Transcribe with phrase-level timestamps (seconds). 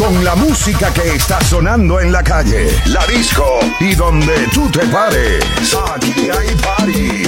[0.00, 3.44] con la música que está sonando en la calle, la disco
[3.80, 5.44] y donde tú te pares.
[5.94, 6.12] Aquí
[6.62, 7.24] party.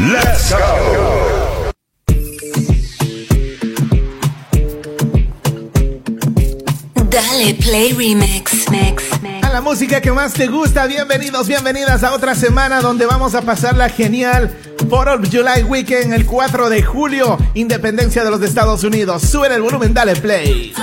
[0.00, 1.70] Let's go.
[7.08, 9.44] Dale Play Remix mix, mix.
[9.44, 13.42] A la música que más te gusta, bienvenidos, bienvenidas a otra semana donde vamos a
[13.42, 14.52] pasarla genial
[14.90, 19.22] por el July Weekend el 4 de julio, Independencia de los Estados Unidos.
[19.22, 20.74] Sube el volumen, dale play.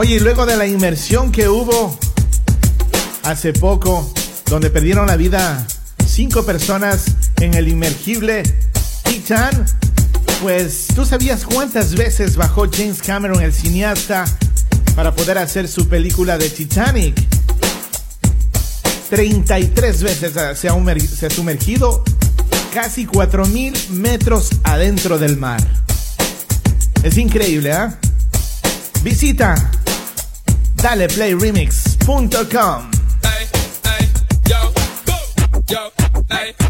[0.00, 1.98] Oye, y luego de la inmersión que hubo
[3.24, 4.08] hace poco,
[4.46, 5.66] donde perdieron la vida
[6.06, 7.06] cinco personas
[7.40, 8.44] en el inmergible
[9.02, 9.66] Titan,
[10.40, 14.24] pues tú sabías cuántas veces bajó James Cameron, el cineasta,
[14.94, 17.20] para poder hacer su película de Titanic.
[19.10, 22.04] 33 veces se ha, se ha sumergido
[22.72, 25.60] casi 4.000 metros adentro del mar.
[27.02, 27.98] Es increíble, ¿ah?
[29.02, 29.56] Visita
[30.78, 32.90] daleplayremix.com.
[33.24, 33.46] Hey,
[36.30, 36.67] hey.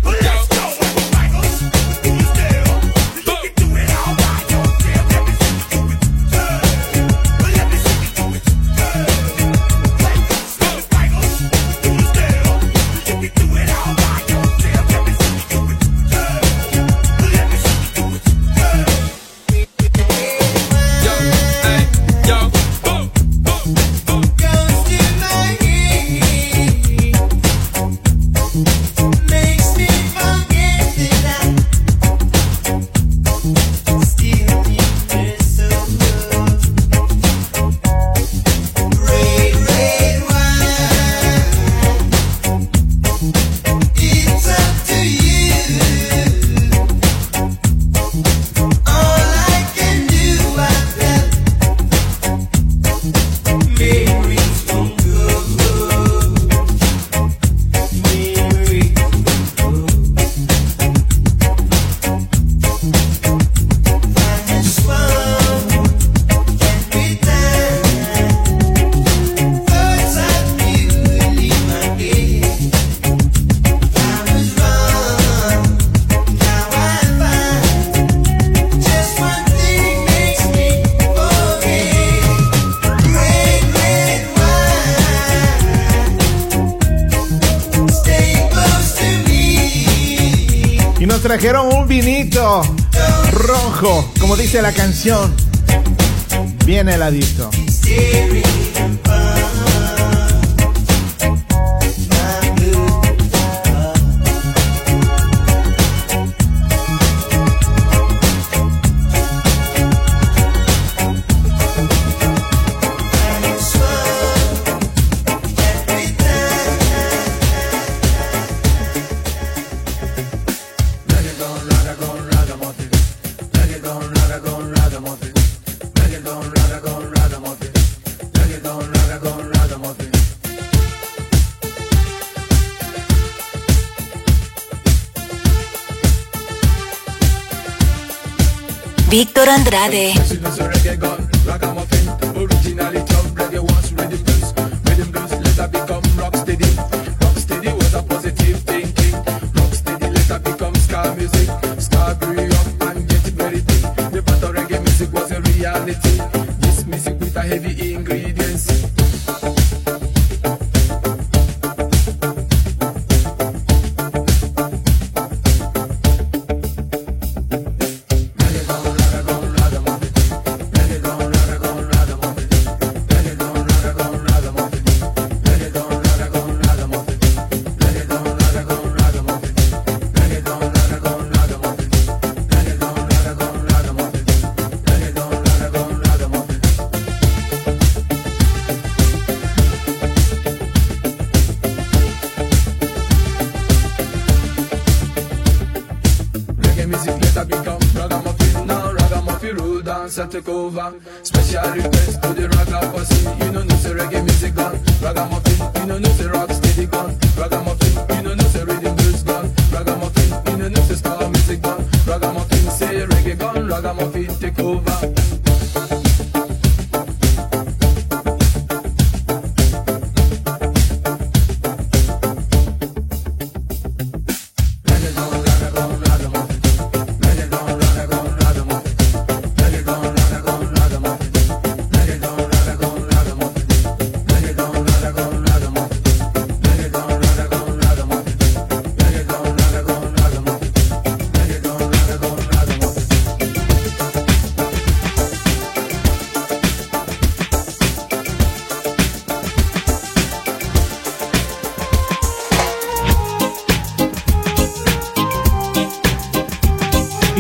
[95.09, 95.48] canción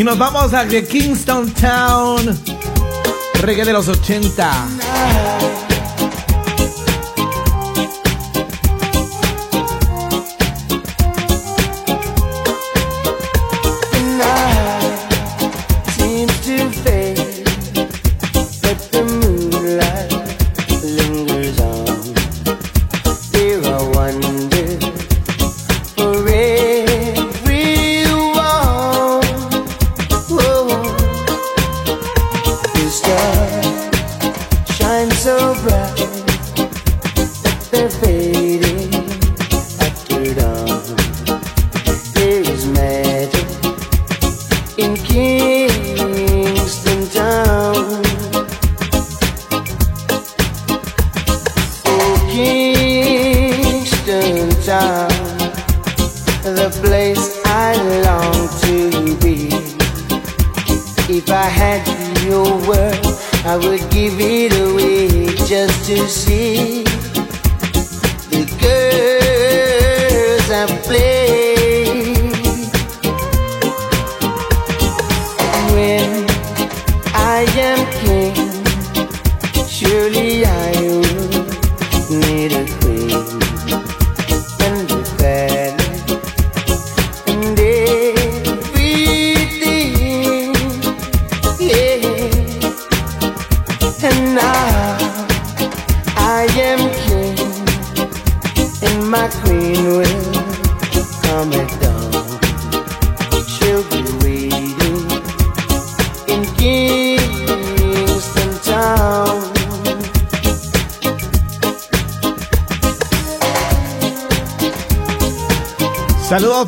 [0.08, 2.40] nos vamos a The Kingston Town.
[3.42, 5.37] Reggae de los 80.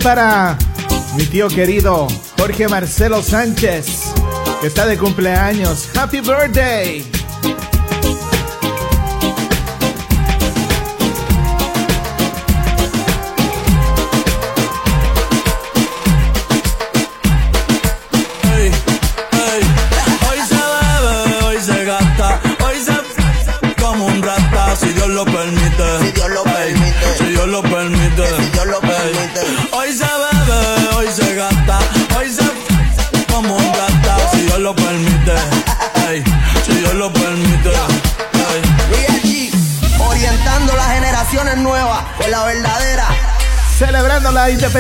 [0.03, 0.57] para
[1.17, 4.13] mi tío querido Jorge Marcelo Sánchez,
[4.61, 5.89] que está de cumpleaños.
[5.97, 7.20] ¡Happy birthday!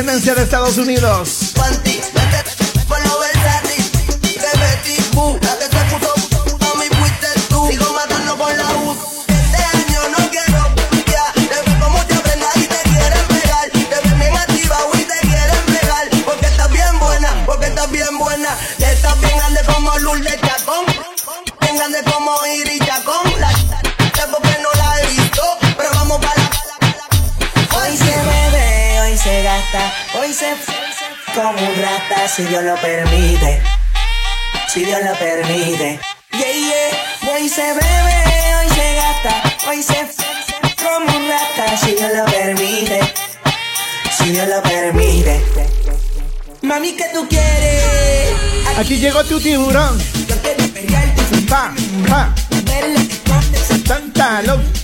[0.00, 1.49] independencia de Estados Unidos.
[32.40, 33.62] si Dios lo permite,
[34.72, 36.00] si Dios lo permite.
[36.32, 40.06] Yeah, yeah, hoy se bebe, hoy se gasta, hoy se
[40.82, 43.00] como un rata, si Dios lo permite,
[44.16, 45.42] si Dios lo permite.
[46.62, 47.82] Mami, ¿qué tú quieres?
[48.68, 49.98] Aquí, Aquí llegó tu tiburón.
[50.26, 51.74] Yo quiero pelear, tu pa,
[52.08, 52.34] pa.
[52.64, 54.79] Verle que.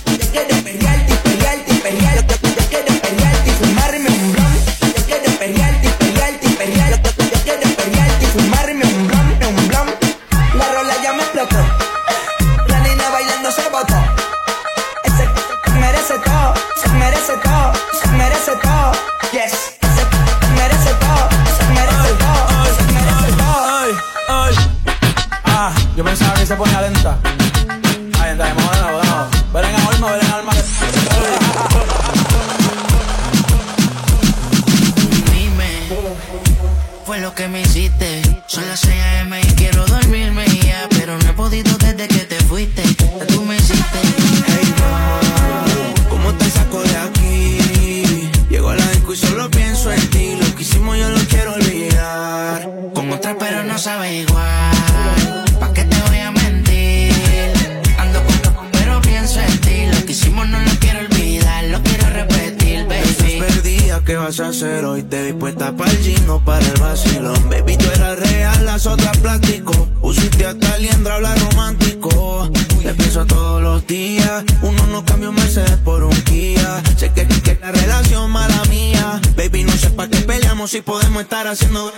[80.67, 81.93] si podemos estar haciendo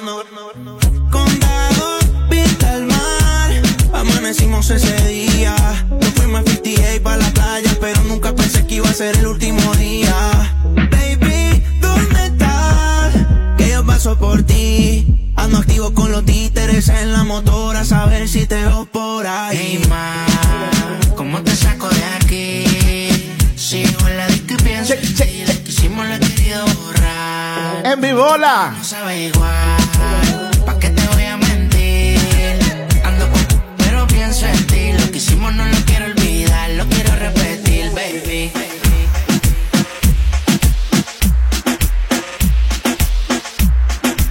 [1.10, 1.98] Condado,
[2.30, 3.52] vista al mar.
[3.94, 5.56] Amanecimos ese día.
[5.90, 9.26] Nos fuimos a 58 pa' la playa Pero nunca pensé que iba a ser el
[9.26, 10.14] último día.
[10.76, 13.16] Baby, ¿dónde estás?
[13.58, 18.28] Que yo paso por ti Ando activo con los títeres en la motora A saber
[18.28, 19.58] si te veo por ahí.
[19.58, 20.26] Hey ma,
[21.16, 23.34] ¿cómo te saco de aquí?
[23.56, 24.94] Sigo en la disque pienso
[25.66, 26.20] Hicimos la
[27.94, 28.74] en mi bola.
[28.78, 32.20] No sabe igual, ¿pa' qué te voy a mentir?
[33.04, 33.42] Ando con
[33.78, 34.94] pero pienso en ti.
[34.94, 38.52] Lo que hicimos no lo quiero olvidar, lo quiero repetir, baby.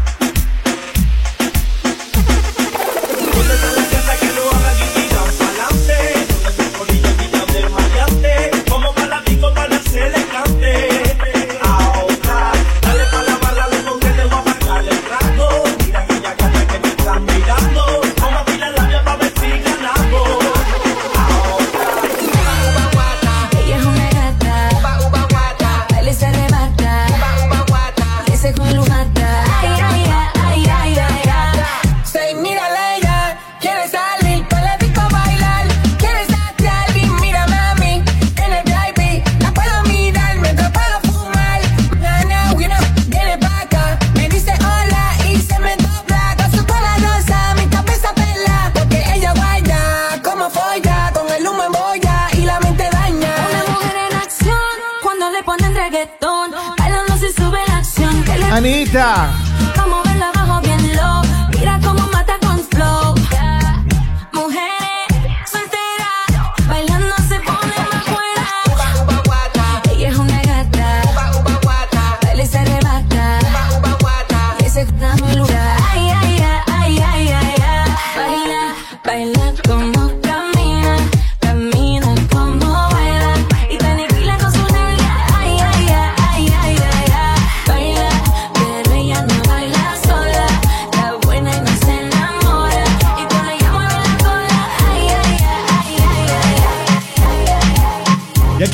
[58.53, 59.42] Anita.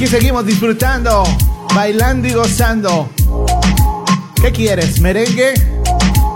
[0.09, 1.23] Seguimos disfrutando,
[1.75, 3.09] bailando y gozando.
[4.41, 4.99] ¿Qué quieres?
[5.01, 5.53] ¿Merengue?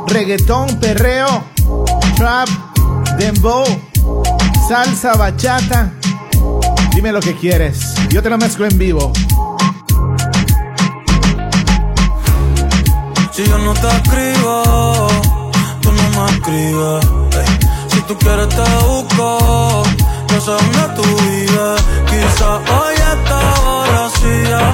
[0.06, 0.80] ¿Reggaetón?
[0.80, 1.44] ¿Perreo?
[2.16, 2.48] ¿Trap?
[3.18, 3.66] ¿Dembow?
[4.70, 5.16] ¿Salsa?
[5.16, 5.92] ¿Bachata?
[6.94, 7.96] Dime lo que quieres.
[8.10, 9.12] Yo te lo mezclo en vivo.
[13.32, 15.08] Si yo no te escribo,
[15.82, 17.06] tú no me escribes.
[17.40, 19.84] Ey, Si tú quieres te busco,
[20.40, 21.84] dónde tú vives.
[22.10, 23.42] Quizá hoy está
[23.94, 24.74] vacía,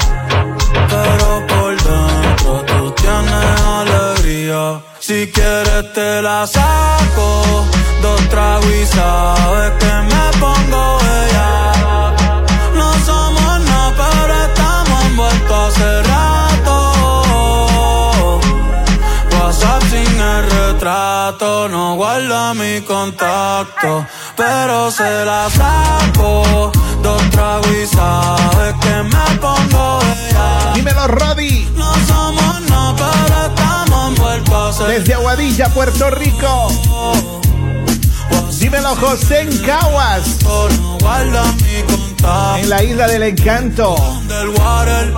[0.90, 4.82] pero por dentro tú tienes alegría.
[5.00, 7.66] Si quieres te la saco,
[8.02, 10.99] dos tragos y sabes que me pongo
[20.90, 26.72] el retrato, no guarda mi contacto, pero se la saco.
[27.02, 30.74] Dos tragos y sabes que me pongo bella.
[30.74, 31.68] Dímelo, Roddy.
[31.76, 36.68] No somos nada, pero estamos envueltos hace Desde Aguadilla, Puerto Rico.
[38.60, 40.44] Dímelo, José en Caguas.
[40.44, 42.58] No guarda mi contacto.
[42.58, 43.96] En la isla del encanto.
[44.28, 45.14] del water.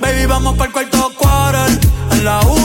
[0.00, 1.80] Baby, vamos para el cuarto quarter.
[2.12, 2.57] En la Uru,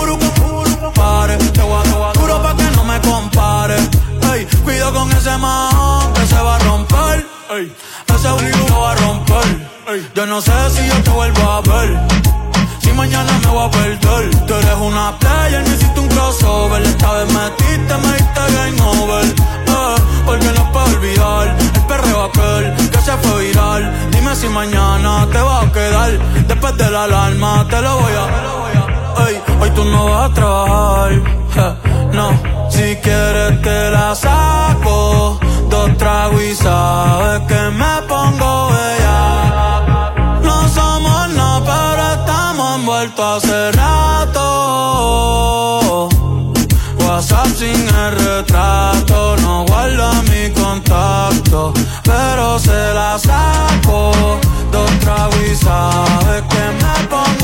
[4.84, 7.26] cuido con ese man que se va a romper.
[7.52, 7.76] Ey,
[8.08, 9.70] ese brillo lo va a romper.
[9.88, 12.00] Ey, yo no sé si yo te vuelvo a ver.
[12.82, 14.46] Si mañana me voy a perder.
[14.48, 16.82] Tú eres una player, necesito un crossover.
[16.82, 19.26] Esta vez metiste, me diste game over.
[19.26, 24.10] Eh, porque no puedo olvidar el perreo aquel que se fue viral.
[24.12, 26.12] Dime si mañana te va a quedar.
[26.48, 28.84] Después de la alarma te lo voy a.
[28.90, 28.93] Ey,
[29.62, 31.78] hoy tú no vas a trabajar.
[32.14, 32.32] no,
[32.70, 35.40] si quieres te la saco.
[35.70, 39.82] Dos tragos y sabes que me pongo bella.
[40.44, 44.44] No somos nada, pero estamos envueltos hace rato.
[47.00, 54.12] WhatsApp sin el retrato, no guarda mi contacto, pero se la saco.
[54.72, 57.43] Dos tragos y sabes que me pongo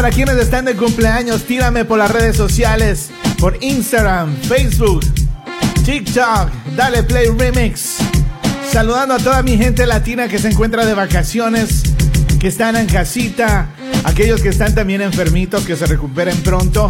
[0.00, 1.44] para quienes están de cumpleaños.
[1.44, 5.04] Tírame por las redes sociales, por Instagram, Facebook,
[5.84, 6.48] TikTok.
[6.74, 7.96] Dale Play Remix.
[8.72, 11.82] Saludando a toda mi gente latina que se encuentra de vacaciones,
[12.40, 13.68] que están en casita,
[14.04, 16.88] aquellos que están también enfermitos, que se recuperen pronto.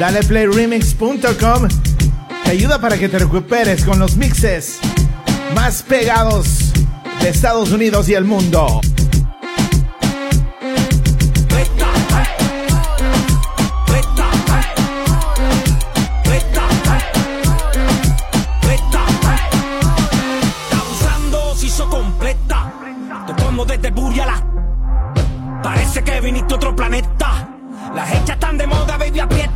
[0.00, 1.68] Dale Remix.com
[2.44, 4.80] te ayuda para que te recuperes con los mixes
[5.54, 6.72] más pegados
[7.22, 8.80] de Estados Unidos y el mundo.
[25.68, 27.46] Parece que viniste a otro planeta.
[27.94, 29.47] Las hechas están de moda, baby, aprieta.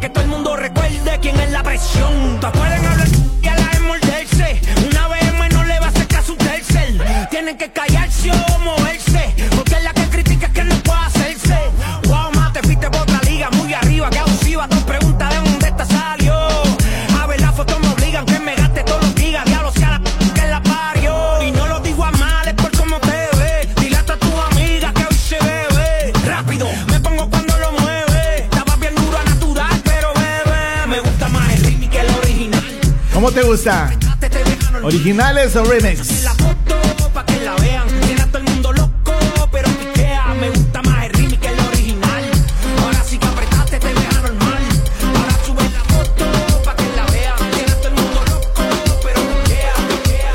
[0.00, 2.38] Que todo el mundo recuerde quién es la presión.
[2.40, 3.08] Todas pueden hablar
[3.42, 4.60] y a la morderse,
[4.90, 7.28] una vez no le va a hacer caso un tercer.
[7.30, 7.89] Tienen que callarse
[48.22, 50.32] loco, pero piquea, piquea.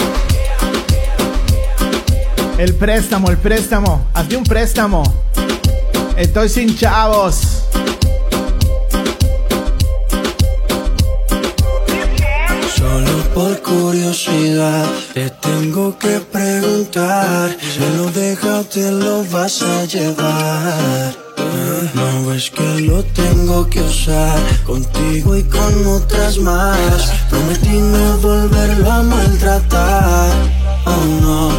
[2.57, 4.07] El préstamo, el préstamo.
[4.13, 5.03] Hazme un préstamo.
[6.17, 7.54] Estoy sin chavos.
[13.65, 17.57] Curiosidad te tengo que preguntar.
[17.79, 21.15] Me lo deja te lo vas a llevar.
[21.93, 27.11] No ves que lo tengo que usar contigo y con otras más.
[27.29, 30.29] Prometí no volverlo a maltratar.
[30.85, 31.49] Oh no.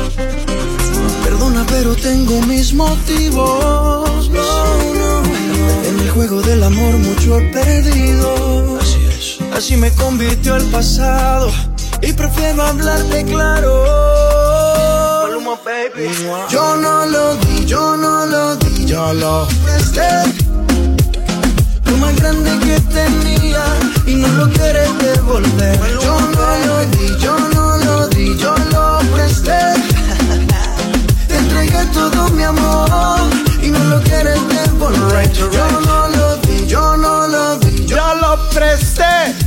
[1.25, 4.31] Perdona, pero tengo mis motivos.
[4.31, 5.88] No, no, no.
[5.88, 8.79] En el juego del amor mucho he perdido.
[8.81, 9.53] Así es.
[9.53, 11.51] Así me convirtió el pasado.
[12.03, 13.85] Y prefiero hablarte claro.
[16.51, 20.09] Yo no lo di, yo no lo di, yo lo presté.
[21.85, 23.65] Lo más grande que tenía
[24.07, 25.79] y no lo quieres devolver.
[26.03, 29.59] Yo no lo di, yo no lo di, yo lo presté.
[31.29, 33.21] Te entregué todo mi amor
[33.63, 35.33] y no lo quieres devolver.
[35.33, 35.49] Yo
[35.87, 39.46] no lo di, yo no lo di, yo lo presté.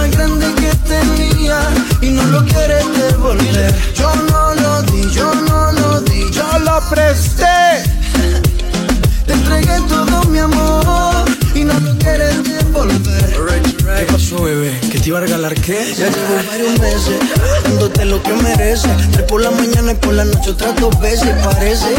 [0.00, 1.60] Más grande que tenía
[2.00, 3.74] y no lo quieres devolver.
[3.94, 7.84] Yo no lo di, yo no lo di, yo lo presté.
[9.26, 13.26] Te entregué todo mi amor y no lo quieres devolver.
[13.98, 14.80] ¿Qué pasó, bebé?
[14.90, 15.94] ¿Que te iba a regalar qué?
[15.94, 17.20] Ya llevo varios meses
[17.64, 18.90] dándote lo que mereces.
[19.12, 21.94] Tres por la mañana y por la noche otras dos veces, parece.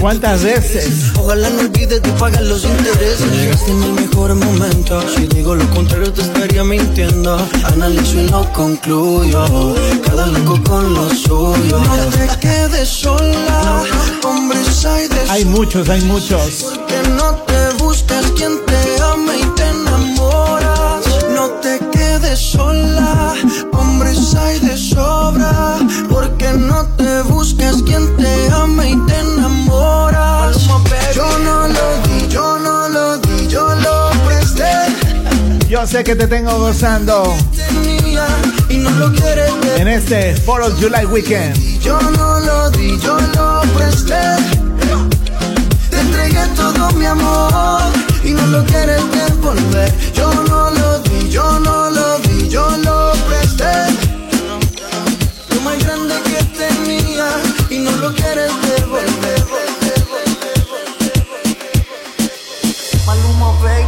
[0.00, 1.12] ¿Cuántas veces?
[1.18, 3.30] Ojalá no olvides de pagar los intereses.
[3.32, 5.00] Llegaste en el mejor momento.
[5.16, 7.38] Si digo lo contrario, te estaría mintiendo.
[7.64, 9.74] Analizo y lo concluyo.
[10.04, 11.78] Cada loco con lo suyo.
[11.78, 13.82] No te quedes sola.
[14.24, 16.66] Hombres hay de Hay muchos, hay muchos.
[16.86, 21.04] que no te buscas quien te ama y te enamoras.
[21.34, 22.65] No te quedes sola,
[35.76, 37.36] Yo sé que te tengo gozando
[38.70, 41.54] en este 4 of July weekend.
[41.80, 44.14] Yo no lo di, yo lo presté.
[45.90, 47.82] Te entregué todo mi amor
[48.24, 49.92] y no lo quieres devolver.
[50.14, 53.74] Yo no lo di, yo no lo di, yo lo presté.
[55.50, 57.28] Lo más grande que tenía
[57.68, 59.44] y no lo quieres devolver.
[63.06, 63.85] Maluma, baby,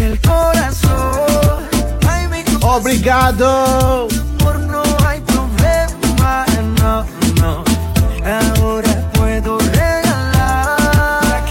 [0.00, 1.68] el corazón.
[2.08, 4.08] Ay, mi Obrigado.
[4.40, 6.44] amor no hay problema,
[6.80, 7.04] no,
[7.40, 7.64] no.
[8.24, 11.44] Ahora puedo regalar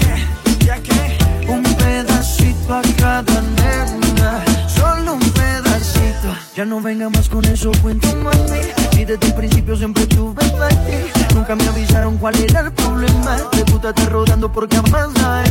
[0.60, 6.36] ya que un pedacito a cada nena, solo un pedacito.
[6.56, 8.60] Ya no venga más con eso, cuento mami.
[8.94, 11.36] Y desde el principio siempre tuve ti.
[11.36, 13.38] Nunca me avisaron cuál era el problema.
[13.54, 15.49] De puta te rodando porque hay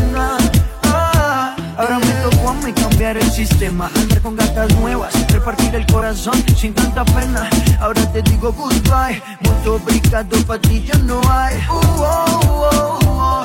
[3.38, 7.48] sistema Andar con gatas nuevas, repartir el corazón sin tanta pena
[7.81, 12.40] Ahora te digo goodbye, mucho obrigado pa' ti ya no hay Uh, oh,
[12.72, 13.44] oh, oh.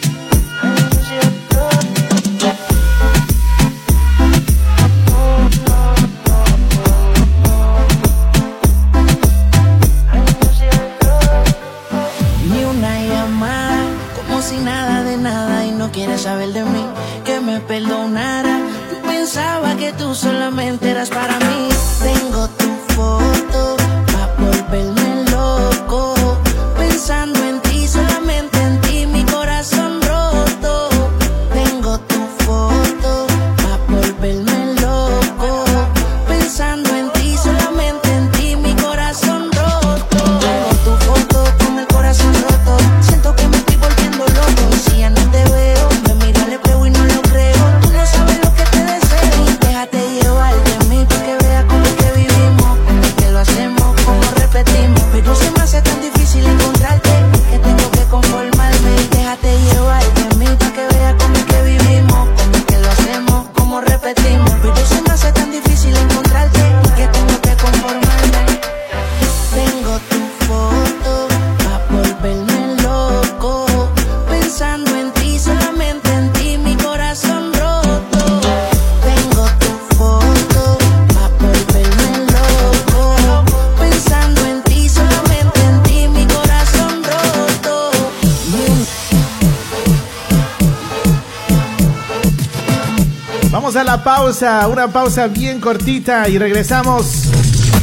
[94.43, 97.25] una pausa bien cortita y regresamos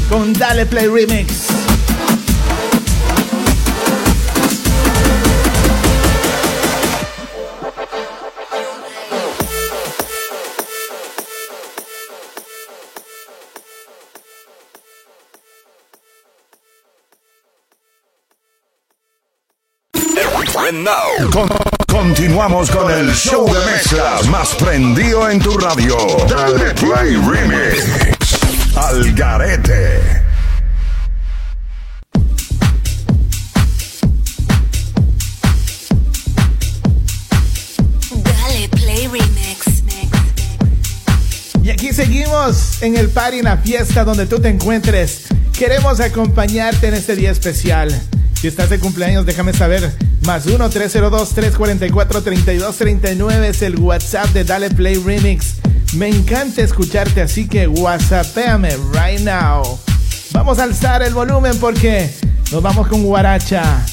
[0.10, 1.48] con Dale Play Remix.
[20.84, 21.67] Now,
[22.38, 25.98] Continuamos con el show de mezclas más prendido en tu radio.
[26.30, 27.84] Dale Play Remix.
[28.76, 30.24] Al garete.
[41.64, 45.24] Y aquí seguimos en el party, en la fiesta donde tú te encuentres.
[45.58, 48.00] Queremos acompañarte en este día especial.
[48.40, 49.92] Si estás de cumpleaños, déjame saber.
[50.28, 55.56] Más 1-302-344-3239 es el WhatsApp de Dale Play Remix.
[55.96, 59.64] Me encanta escucharte, así que WhatsAppéame right now.
[60.34, 62.12] Vamos a alzar el volumen porque
[62.52, 63.84] nos vamos con Guaracha.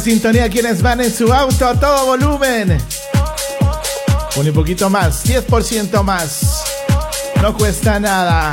[0.00, 2.78] sintonía quienes van en su auto a todo volumen.
[4.36, 6.64] Un poquito más, 10% más.
[7.42, 8.52] No cuesta nada.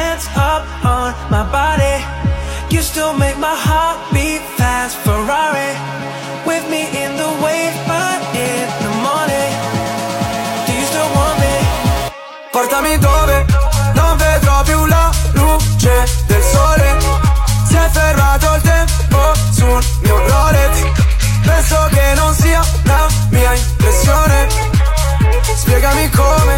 [25.91, 26.57] Spiegami come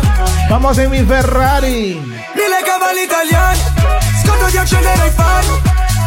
[0.50, 1.96] Vamos en mi Ferrari.
[2.36, 3.60] Mille cavalli italiani
[4.24, 5.48] Scordo di accendere i fari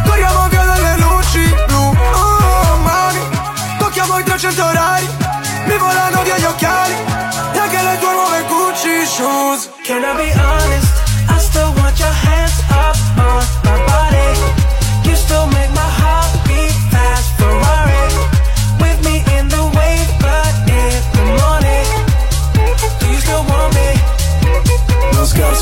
[0.06, 3.18] Corriamo via dalle luci blu Oh mani
[3.78, 5.08] Tocchiamo i 300 orari
[5.66, 6.94] Mi volano via gli occhiali
[7.52, 10.92] E anche le tue nuove Gucci shoes Can I be honest?
[11.28, 14.05] I still want your hands up on my body.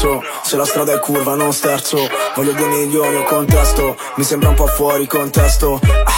[0.04, 1.96] Scherzo, se la strada è curva non sterzo.
[2.34, 3.96] Voglio due milioni o contesto.
[4.16, 5.80] Mi sembra un po' fuori contesto.
[5.82, 6.12] Ah,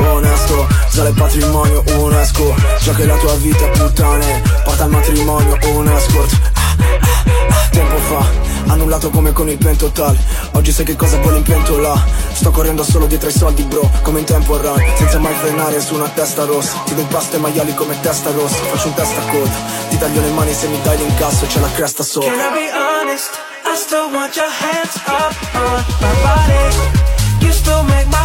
[0.00, 2.54] ah, Onesto, sale patrimonio UNESCO.
[2.80, 4.42] Già che la tua vita è puttane.
[4.64, 8.30] Porta al matrimonio un escort ah, ah, ah, Tempo fa,
[8.66, 10.16] annullato come con il pentotal
[10.52, 11.94] Oggi sai che cosa vuole in pentola
[12.32, 15.94] Sto correndo solo dietro ai soldi bro Come in tempo run, senza mai frenare su
[15.94, 16.82] una testa rossa.
[16.84, 18.56] Ti do impasto ai maiali come testa rossa.
[18.56, 19.50] Faccio un testa coda
[19.88, 22.30] Ti taglio le mani se mi dai l'incasso C'è la cresta sopra.
[22.30, 23.30] Can I be honest?
[23.66, 27.44] I still want your hands up on my body.
[27.44, 28.23] You still make my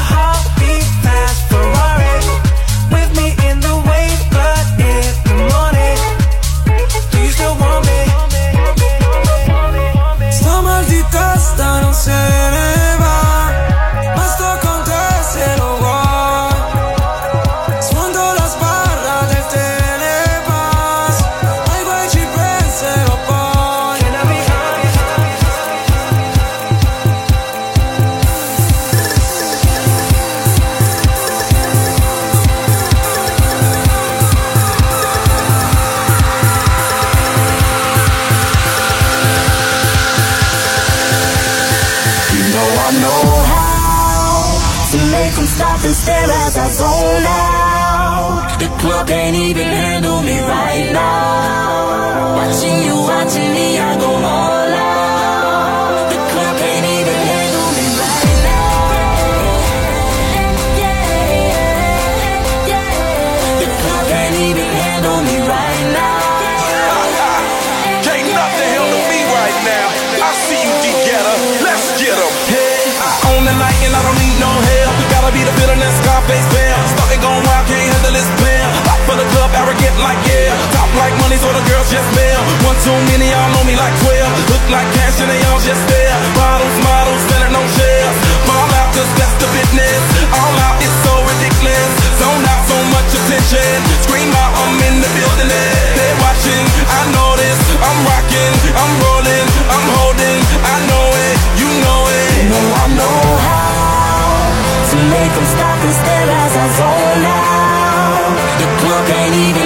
[105.20, 108.36] make them stop and stare as I zone out.
[108.60, 109.59] The club can't even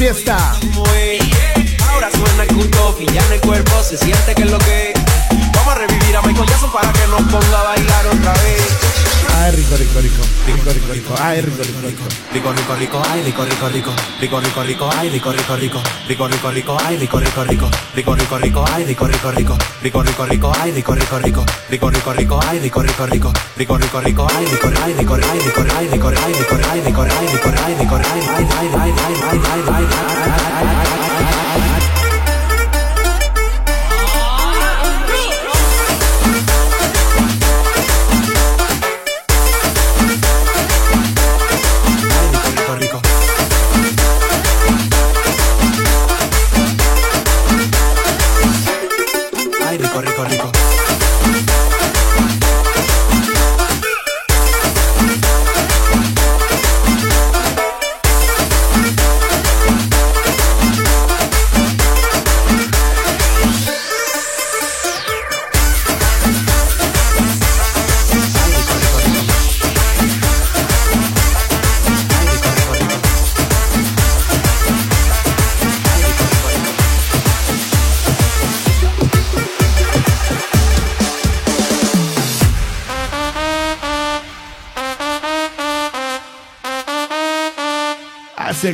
[0.00, 0.69] sexta.
[11.10, 13.02] Rico, rico, rico.
[13.02, 13.92] Ay, rico, rico, rico.
[14.20, 15.82] Rico, rico, rico, ay, rico, rico, rico.
[16.06, 17.68] Rico, rico, rico, ay, rico, rico, rico.
[17.94, 19.56] Rico, rico, rico, ay, rico, rico, rico.
[19.80, 21.44] Rico, rico, rico, ay, rico, rico, rico.
[21.68, 23.32] Rico, rico, rico, ay, rico, rico, rico.
[23.56, 24.26] Rico, rico, rico, ay, rico, rico, rico.
[24.26, 27.02] Rico, rico, rico, ay, rico, ay, rico, ay, rico, ay, rico, ay, rico, ay, rico,
[27.02, 30.89] ay, rico, ay, rico, ay, ay, ay, ay, ay, ay, ay, ay,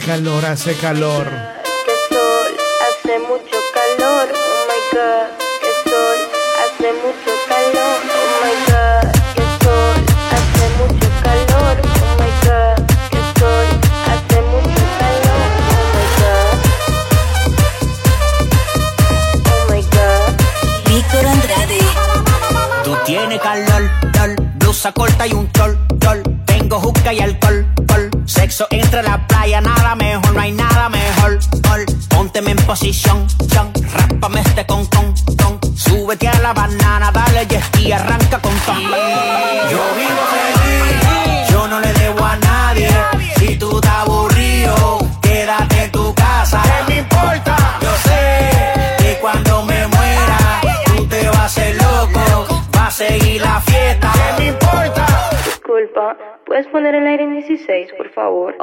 [0.06, 1.55] calor, hace calor.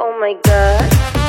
[0.06, 1.23] Oh my god.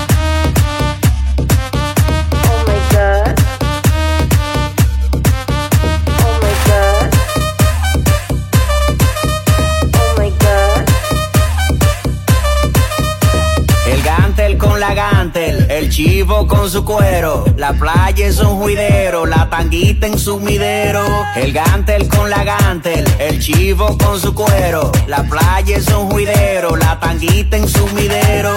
[14.76, 20.06] Con la gantel, el chivo con su cuero, la playa es un juidero, la tanguita
[20.06, 21.02] en su midero.
[21.38, 26.76] El gantel con la gantel, el chivo con su cuero, la playa es un juidero,
[26.76, 28.54] la tanguita en su midero.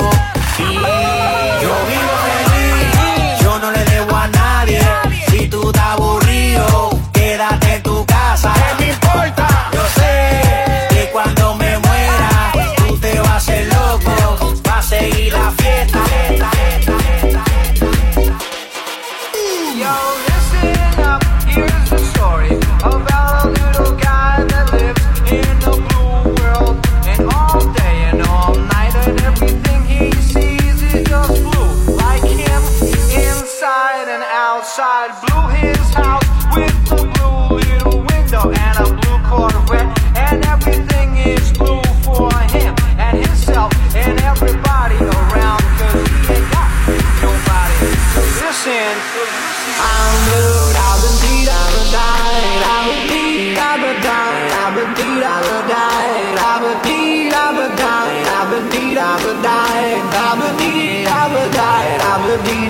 [0.59, 4.81] Y yo vivo feliz, yo no le debo a nadie.
[5.29, 8.53] Si tú estás aburrido, quédate en tu casa.
[8.55, 9.48] ¿Qué me importa?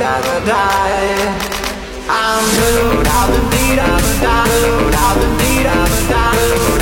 [0.01, 1.27] I'm a.
[2.09, 4.03] I'm moved out the beat of a
[6.09, 6.78] die.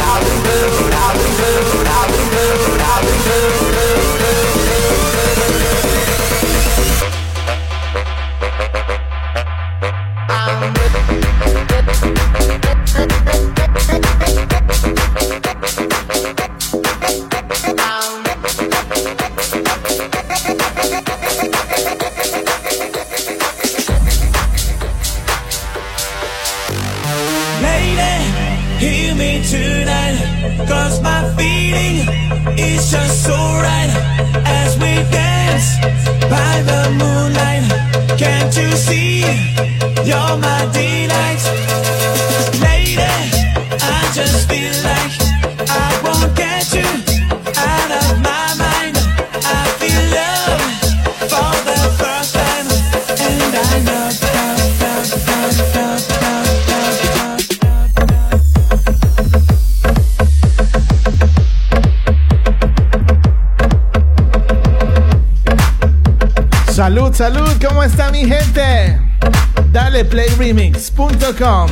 [42.98, 46.95] I just feel like I won't get you
[67.16, 69.00] salud, ¿cómo está mi gente?
[69.72, 71.70] Dale playremix.com.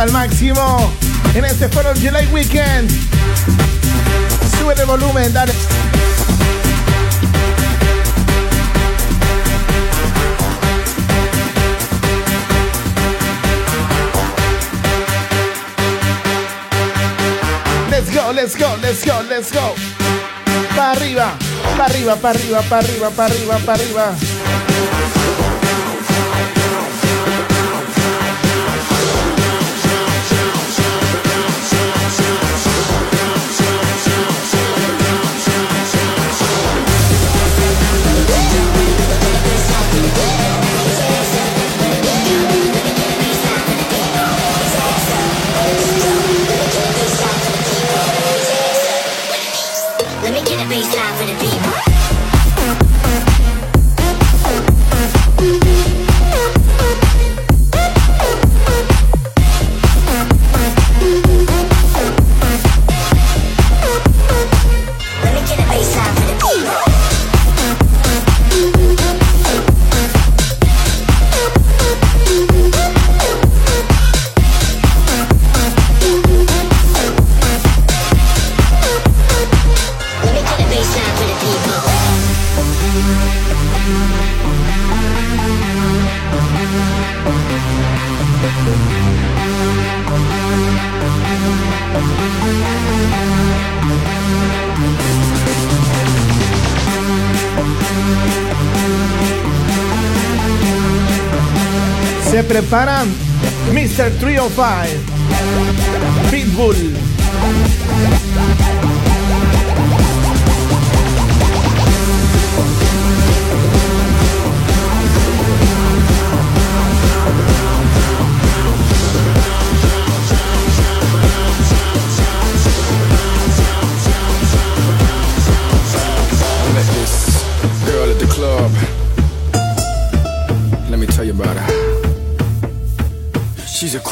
[0.00, 0.92] al máximo
[1.34, 2.90] en este 4 of July Weekend.
[4.58, 5.52] Sube el volumen, dale.
[17.90, 19.74] Let's go, let's go, let's go, let's go.
[20.76, 21.32] Para arriba,
[21.76, 24.16] para arriba, para arriba, para arriba, para arriba, para arriba.
[102.56, 103.04] prepara
[103.68, 104.08] Mr.
[104.18, 104.88] 305
[106.30, 107.05] Pitbull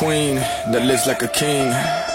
[0.05, 0.37] queen
[0.71, 2.14] that lives like a king.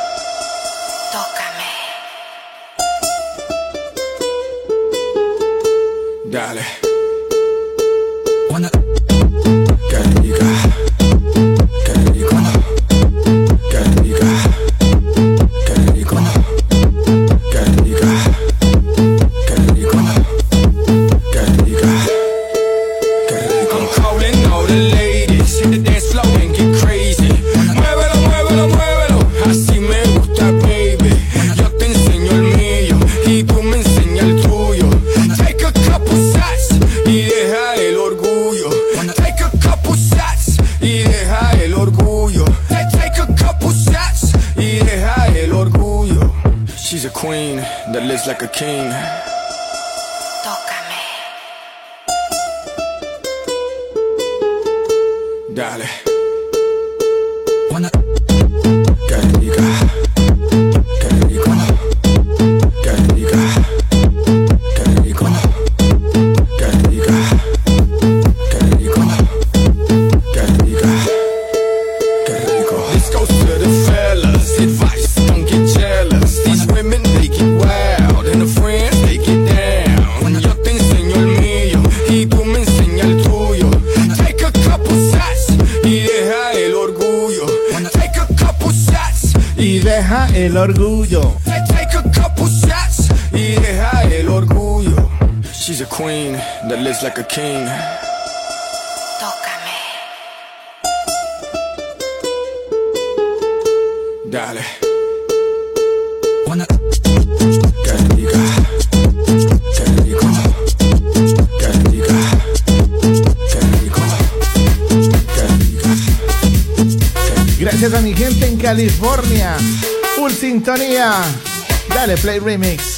[122.21, 122.97] Play Remix.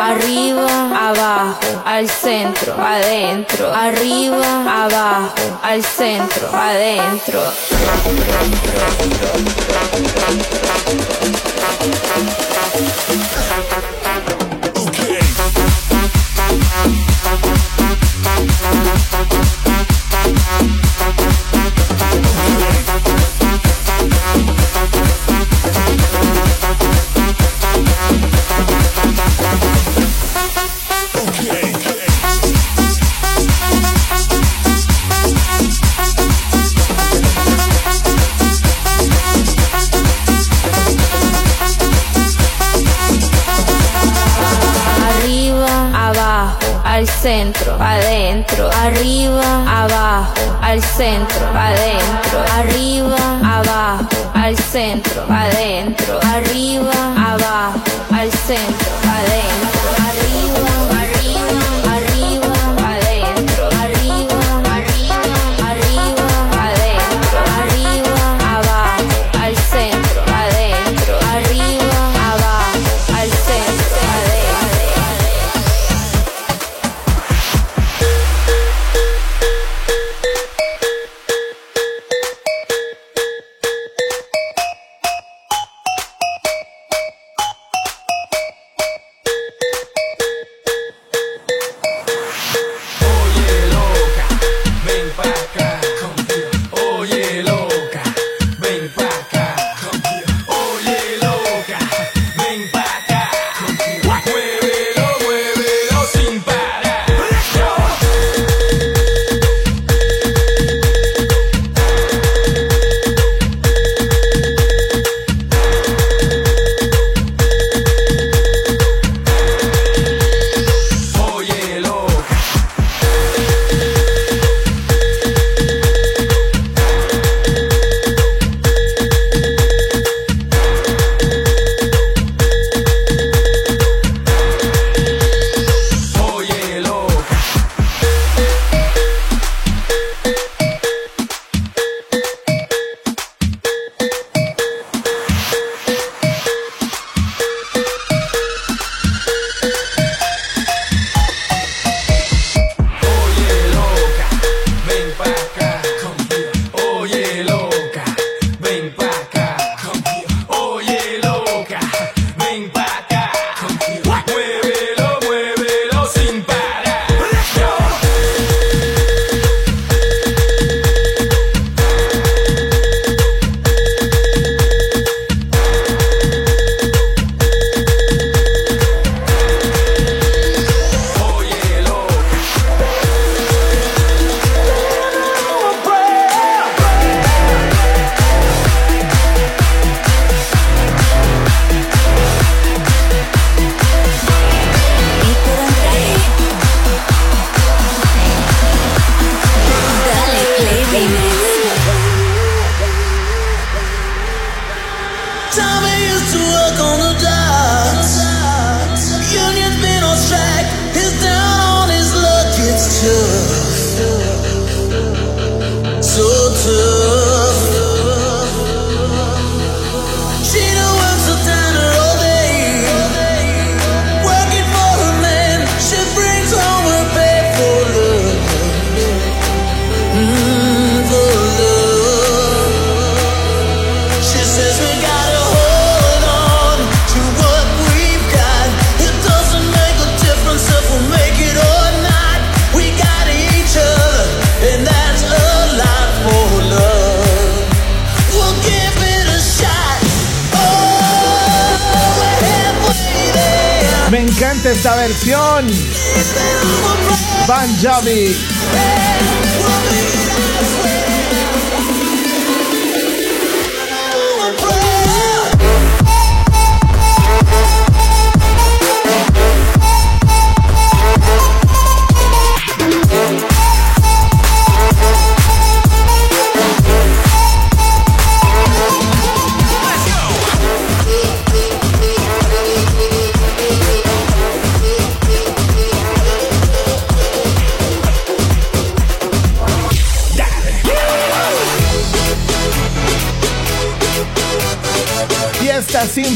[0.00, 3.72] Arriba, abajo, al centro, adentro.
[3.72, 7.40] Arriba, abajo, al centro, adentro.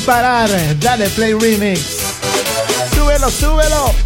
[0.07, 0.49] Parar.
[0.81, 1.81] Dale play remix.
[2.95, 4.06] Súbelo, súbelo.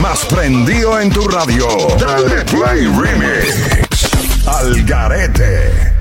[0.00, 1.66] Más prendido en tu radio.
[1.98, 4.46] Dale Play Remix.
[4.46, 5.94] Al Garete.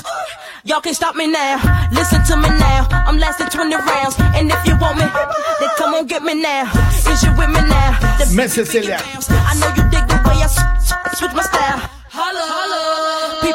[0.63, 1.59] y'all can't stop me now.
[1.91, 2.87] Listen to me now.
[3.05, 4.17] I'm lasting 20 rounds.
[4.37, 5.07] And if you want me,
[5.59, 6.71] then come on get me now.
[7.11, 7.99] Is you with me now?
[8.21, 9.01] The Cecilia.
[9.03, 10.47] I know you dig the way I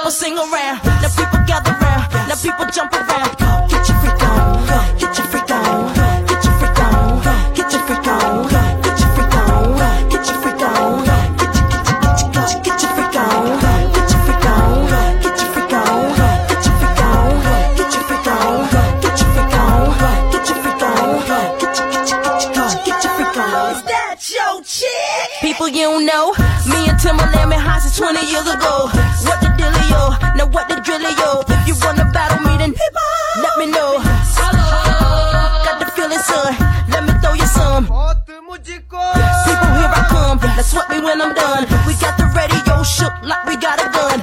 [0.05, 0.85] People sing around.
[0.85, 2.13] Now people gather round.
[2.29, 3.33] Now people jump around.
[3.73, 4.67] Get your freak on.
[5.01, 5.95] Get your freak on.
[6.29, 7.23] Get your freak on.
[7.25, 8.83] Get your freak on.
[8.85, 9.73] Get your freak on.
[10.05, 11.05] Get your freak on.
[11.33, 13.49] Get your get your freak on.
[13.65, 14.85] Get your freak on.
[15.25, 16.13] Get your freak on.
[16.13, 17.33] Get your freak on.
[17.73, 18.69] Get your freak on.
[19.01, 19.89] Get your freak on.
[20.29, 21.17] Get your freak on.
[21.57, 22.21] Get your get your
[22.85, 23.73] get your freak on.
[23.73, 25.41] Is that your chick?
[25.41, 26.35] People you know.
[26.69, 28.91] Me and Timberland been high since 20 years ago.
[29.25, 29.54] What the
[29.95, 30.35] dealio?
[30.35, 31.43] Now what the drillio?
[31.47, 32.73] If you wanna battle me, then
[33.41, 34.01] let me know.
[35.63, 36.55] Got the feeling, son.
[36.89, 37.85] Let me throw you some.
[37.85, 40.39] People, here I come.
[40.39, 41.63] That's what me when I'm done.
[41.87, 44.14] We got the radio shook like we got a gun.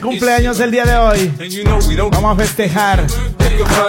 [0.00, 1.32] Cumpleaños día de hoy?
[2.10, 3.06] Vamos a festejar.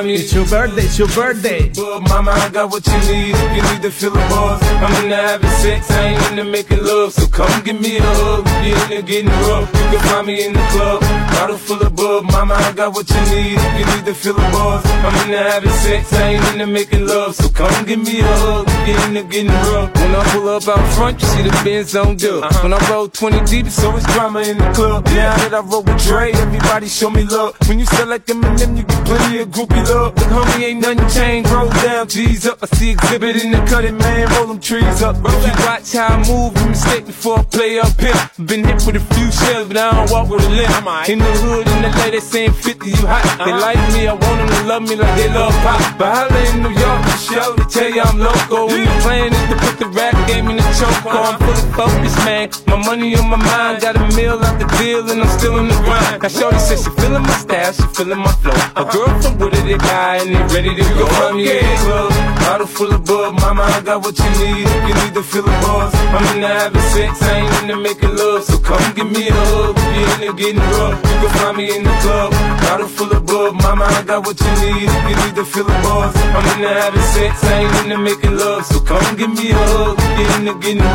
[0.04, 1.72] It's your birthday, it's your birthday.
[2.10, 3.36] Mama, I got what you need.
[3.56, 5.90] You need to feel the buzz, I'm sex.
[5.92, 7.14] I ain't making love.
[7.14, 8.46] So come give me a hug.
[8.90, 11.02] You're getting rough, you can find me in the club.
[11.34, 13.60] Bottle full of bub, mama, I got what you need.
[13.78, 16.14] You need to feel the buzz, I'm sex.
[16.14, 17.36] I ain't making love.
[17.36, 18.68] So come give me a hug.
[18.88, 20.01] You're getting rough.
[20.12, 22.44] When I pull up out front, you see the Benz on dub.
[22.64, 25.06] When I roll 20 deep, it's always drama in the club.
[25.06, 27.56] Now that I roll with Dre, everybody show me love.
[27.66, 30.16] When you sell like Eminem, you get plenty of groupie love.
[30.16, 31.50] But homie, ain't nothing changed.
[31.50, 32.60] Roll down, G's up.
[32.62, 34.28] I see exhibit in the cutting, man.
[34.36, 35.16] Roll them trees up.
[35.16, 38.20] If you watch how I move, you mistake before I play up here.
[38.46, 41.08] Been hit with a few shells, but I don't walk with a limp.
[41.08, 43.24] In the hood, in the lady saying 50, you hot.
[43.46, 45.80] They like me, I want them to love me like they love pop.
[45.98, 48.68] But holla in New York, the show, they tell you I'm loco.
[48.68, 51.06] When the plan is to put the rap game in the choke.
[51.06, 52.50] I'm fully focused, man.
[52.68, 55.68] My money on my mind, got a meal out the deal, and I'm still in
[55.68, 56.22] the grind.
[56.24, 58.58] Now, Shorty says she feeling my style, she feeling my flow.
[58.82, 61.06] A girl from Wooded, they guy, and they ready to go.
[61.26, 62.10] I'm in the club,
[62.42, 63.34] bottle full of bub.
[63.42, 64.66] Mama, I got what you need.
[64.66, 68.16] If you need to feel the buzz, I'm into having sex, I ain't into making
[68.16, 68.44] love.
[68.44, 69.76] So come give me a hug.
[69.78, 72.32] If you're in into getting rough, you can find me in the club.
[72.66, 73.54] Bottle full of bub.
[73.62, 74.90] Mama, I got what you need.
[74.90, 78.36] If you need to feel the buzz, I'm into having sex, I ain't into making
[78.38, 78.66] love.
[78.66, 79.91] So come give me a hug.
[79.92, 80.78] Into getting.
[80.78, 80.86] Yeah,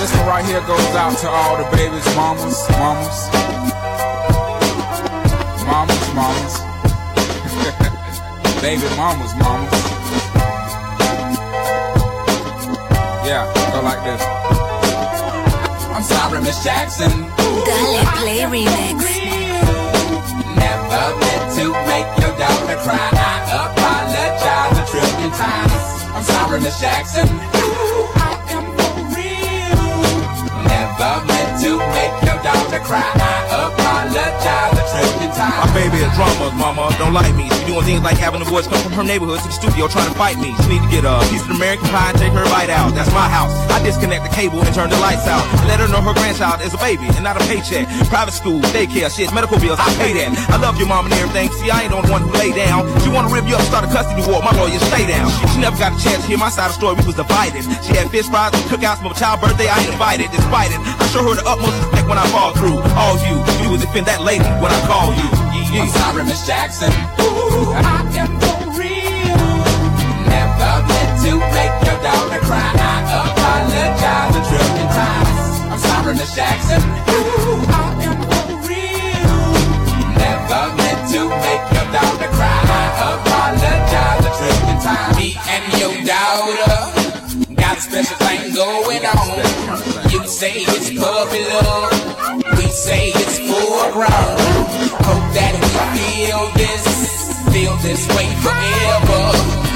[0.00, 3.30] this one right here goes out to all the babies, mamas, mamas.
[5.66, 6.60] Mamas, mamas.
[8.60, 9.86] Baby mamas, mamas.
[13.24, 14.55] Yeah, go like this.
[16.08, 17.10] I'm sorry, Miss Jackson.
[17.10, 19.02] Dale Play Remix.
[20.54, 23.10] Never meant to make your daughter cry.
[23.12, 26.14] I apologize a trillion times.
[26.14, 27.75] I'm sorry, Miss Jackson.
[31.62, 33.04] To make your daughter cry.
[33.16, 35.56] I apologize a trillion times.
[35.64, 37.48] My baby is drama, mama, don't like me.
[37.48, 40.08] She doing things like having the boys come from her neighborhood to the studio trying
[40.08, 40.52] to fight me.
[40.64, 42.92] She need to get a piece of American pie and take her bite out.
[42.92, 43.52] That's my house.
[43.72, 45.44] I disconnect the cable and turn the lights out.
[45.60, 47.88] And let her know her grandchild is a baby and not a paycheck.
[48.12, 50.36] Private school, daycare, shit, medical bills, I pay that.
[50.52, 51.48] I love your mom and everything.
[51.56, 52.84] See, I ain't the one who lay down.
[53.00, 54.42] She wanna rip you up, start a custody war.
[54.44, 55.32] My lawyer, stay down.
[55.52, 56.94] She never got a chance to hear my side of the story.
[57.00, 57.64] We was divided.
[57.84, 59.68] She had fish fries cookouts for my child birthday.
[59.68, 60.28] I ain't invited.
[60.30, 62.78] Despite it, I show her the utmost respect when I fall through.
[62.98, 65.28] All you, you will defend that lady when I call you.
[65.70, 66.90] Yeah, I'm sorry, Miss Jackson.
[67.22, 69.46] Ooh, I am for real.
[70.26, 72.70] Never meant to make your daughter cry.
[72.74, 72.98] I
[73.30, 75.38] apologize a trillion times.
[75.70, 76.82] I'm sorry, Miss Jackson.
[76.82, 79.38] Ooh, I am for real.
[80.18, 82.58] Never meant to make your daughter cry.
[82.74, 82.84] I
[83.14, 85.14] apologize a trillion times.
[85.18, 86.95] Me and your daughter
[87.76, 90.10] got a special thing going on.
[90.10, 92.58] You say it's puppy love.
[92.58, 94.08] We say it's full grown.
[95.04, 95.68] Hope that we
[95.98, 99.75] feel this, feel this way forever.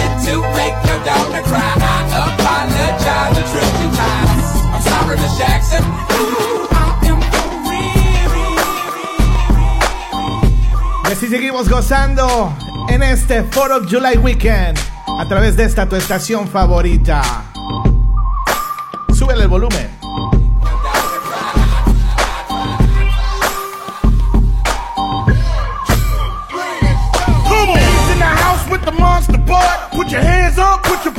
[0.23, 0.41] to your
[1.43, 1.81] cry.
[11.07, 12.55] Y así seguimos gozando
[12.89, 14.79] en este 4 of July weekend
[15.19, 17.21] a través de esta tu estación favorita.
[19.13, 20.01] Súbele el volumen.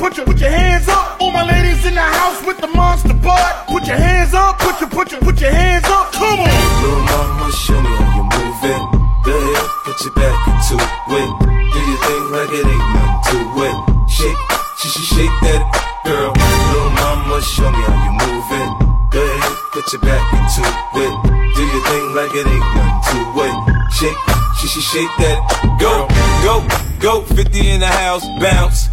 [0.03, 1.21] Put your put your hands up.
[1.21, 3.67] All my ladies in the house with the monster butt.
[3.69, 6.11] Put your hands up, put your put your put your hands up.
[6.13, 6.51] Come on.
[6.83, 8.83] Little mama, show me how you move it.
[9.23, 11.31] Go ahead, put your back into it.
[11.73, 13.77] Do your thing like it ain't nothing to it.
[14.11, 14.41] Shake,
[14.83, 15.63] sh sh shake that
[16.03, 16.35] girl.
[16.35, 18.71] Little mama, show me how you move it.
[19.15, 20.63] Go ahead, put your back into
[20.99, 21.15] it.
[21.55, 23.55] Do your thing like it ain't nothing to it.
[23.95, 24.21] Shake,
[24.59, 25.39] sh sh shake that
[25.79, 26.11] girl.
[26.43, 26.55] Go,
[26.99, 28.92] go, 50 in the house, bounce.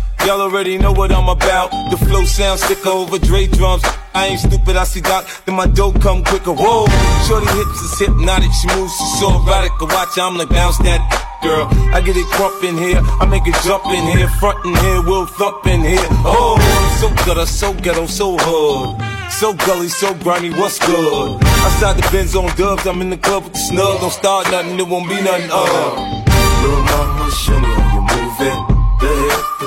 [0.60, 1.72] Already know what I'm about.
[1.90, 3.82] The flow sounds thicker over Dre drums.
[4.14, 6.52] I ain't stupid, I see Doc, then my dough come quicker.
[6.52, 6.84] Whoa,
[7.24, 9.72] shorty hips is hypnotic, she moves, she's so erotic.
[9.80, 11.00] Watch, I'm like bounce that
[11.42, 11.64] girl.
[11.96, 15.02] I get it crump in here, I make it jump in here, front in here,
[15.02, 16.04] we'll thump in here.
[16.28, 16.60] Oh,
[17.00, 19.00] so gutter, so ghetto, so hood.
[19.32, 21.40] So gully, so grimy, what's good?
[21.40, 24.02] I Outside the Benz on dubs, I'm in the club with the snug.
[24.02, 25.48] Don't start nothing, it won't be nothing.
[25.54, 26.20] Uh.
[26.60, 28.79] Little mama, show me how you move it.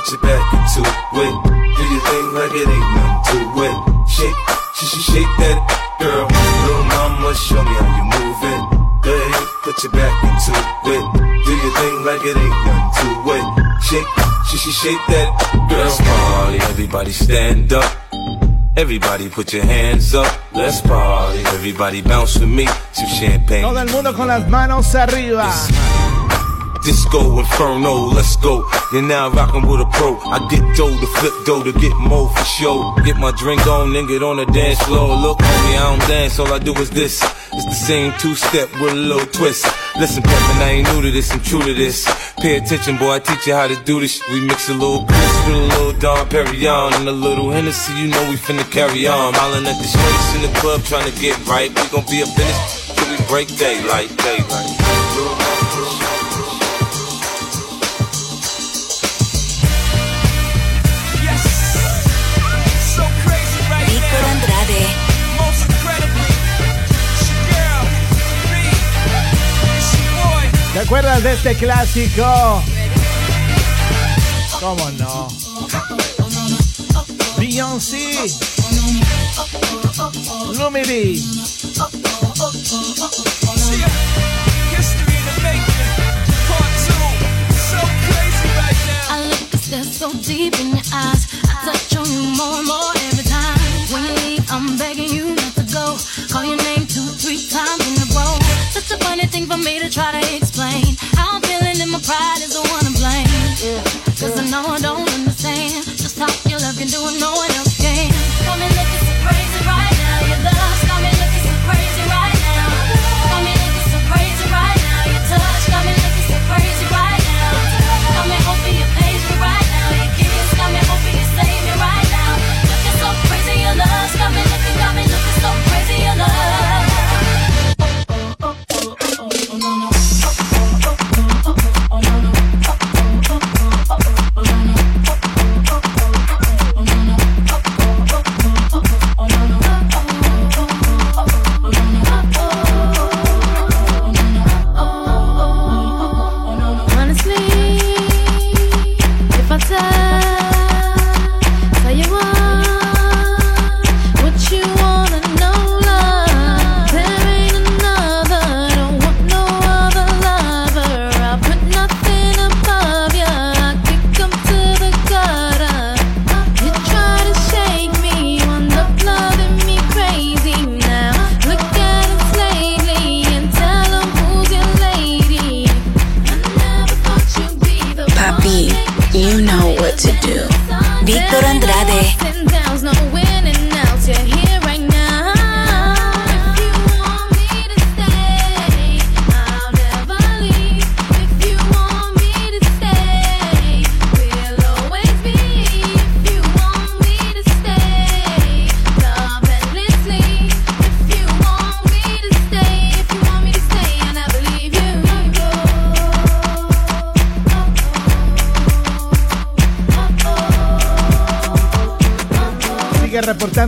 [0.02, 1.34] Go put your back into it.
[1.76, 3.76] Do your thing like it ain't nothing to it.
[4.08, 4.34] Shake,
[4.74, 5.58] sh sh shake that
[6.00, 6.26] girl.
[6.26, 8.62] Little mama, show me how you move it.
[9.02, 10.52] Go ahead, put your back into
[10.90, 11.04] it.
[11.44, 13.44] Do your thing like it ain't nothing to it.
[13.82, 14.10] Shake,
[14.46, 15.28] sh sh shake that
[15.70, 15.78] girl.
[15.78, 17.96] Let's party, everybody stand up.
[18.76, 21.40] Everybody put your hands up, let's party.
[21.46, 23.62] Everybody bounce with me, some champagne.
[23.62, 25.52] Todo el mundo con las manos arriba.
[26.82, 28.68] Disco Inferno, let's go.
[28.92, 30.18] You're now rockin' with a pro.
[30.18, 32.94] I get dough to flip dough to get more for show.
[33.04, 35.16] Get my drink on, then get on the dance floor.
[35.16, 37.22] Look, homie, I don't dance, all I do is this.
[37.52, 39.64] It's the same two step with a little twist.
[39.96, 42.04] Listen, Peppin, I ain't new to this, I'm true to this.
[42.40, 44.20] Pay attention, boy, I teach you how to do this.
[44.30, 48.08] We mix a little Chris with a little Don Perignon and a little Hennessy, you
[48.08, 49.34] know we finna carry on.
[49.34, 51.70] Smiling at the streets in the club trying to get right.
[51.70, 52.54] We gon' be up in
[52.96, 54.71] till we break daylight, daylight.
[70.92, 72.62] Acuerdas de este clásico?
[74.60, 75.26] ¿Cómo no?
[77.38, 78.30] Beyoncé.
[80.58, 81.18] Lumidi.
[89.92, 91.26] So deep in your eyes.
[91.44, 92.04] I touch you
[92.36, 93.58] more and more every time.
[93.92, 95.41] When I'm begging you
[96.28, 98.36] Call your name two, three times in a row.
[98.70, 100.96] Such a funny thing for me to try to explain.
[101.16, 103.28] How I'm feeling and my pride is the one to blame.
[103.60, 103.82] Yeah.
[104.16, 107.50] Cause I know I don't understand just how your love can do what no one
[107.58, 107.71] else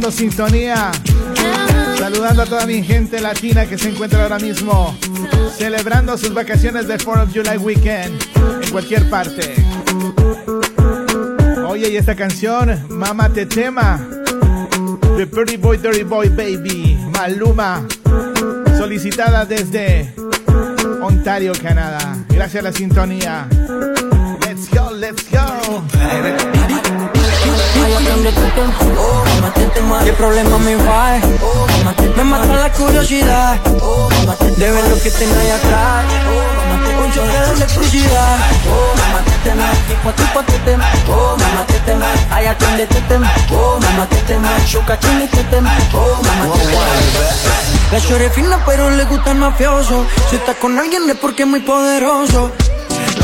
[0.05, 0.91] reportando sintonía.
[1.99, 4.97] Saludando a toda mi gente latina que se encuentra ahora mismo
[5.57, 8.21] celebrando sus vacaciones del 4 of July Weekend
[8.63, 9.55] en cualquier parte.
[11.67, 14.07] Oye, y esta canción, Mama Te Tema,
[15.17, 17.87] de Pretty Boy, Dirty Boy Baby, Maluma,
[18.79, 20.13] solicitada desde
[21.01, 22.17] Ontario, Canadá.
[22.29, 23.49] Gracias a la sintonía.
[30.05, 31.21] ¿Qué problema me va?
[32.17, 33.61] Me mata la curiosidad
[34.57, 36.05] de ver lo que tengo ahí atrás.
[37.05, 38.39] Un choque de electricidad.
[39.89, 40.81] Tipo tipo tetem.
[40.81, 42.01] Mamá tetem.
[42.31, 43.21] Ay atiende tetem.
[43.21, 44.43] Mamá tetem.
[44.67, 45.65] Chuca chini tetem.
[45.65, 46.81] Mamá tetem.
[47.93, 50.07] La chore fina pero le gusta el mafioso.
[50.31, 52.51] Si está con alguien es porque es muy poderoso.